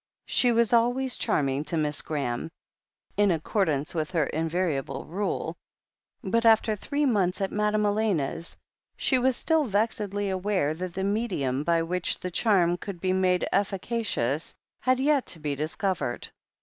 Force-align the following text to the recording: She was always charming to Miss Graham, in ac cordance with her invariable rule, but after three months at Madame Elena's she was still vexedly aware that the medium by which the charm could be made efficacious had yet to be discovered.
She 0.25 0.51
was 0.51 0.73
always 0.73 1.15
charming 1.15 1.63
to 1.65 1.77
Miss 1.77 2.01
Graham, 2.01 2.49
in 3.17 3.29
ac 3.29 3.41
cordance 3.43 3.93
with 3.93 4.09
her 4.09 4.23
invariable 4.25 5.05
rule, 5.05 5.55
but 6.23 6.43
after 6.43 6.75
three 6.75 7.05
months 7.05 7.39
at 7.39 7.51
Madame 7.51 7.85
Elena's 7.85 8.57
she 8.97 9.19
was 9.19 9.37
still 9.37 9.63
vexedly 9.65 10.27
aware 10.27 10.73
that 10.73 10.95
the 10.95 11.03
medium 11.03 11.63
by 11.63 11.83
which 11.83 12.17
the 12.19 12.31
charm 12.31 12.77
could 12.77 12.99
be 12.99 13.13
made 13.13 13.45
efficacious 13.53 14.55
had 14.79 14.99
yet 14.99 15.27
to 15.27 15.39
be 15.39 15.53
discovered. 15.53 16.29